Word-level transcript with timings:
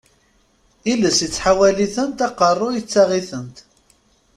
Iles 0.91 1.19
ittḥawal-itent, 1.27 2.25
aqerru 2.27 2.69
yettaɣ-itent. 2.73 3.57